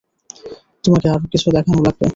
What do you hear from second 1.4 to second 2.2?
দেখানো লাগবে।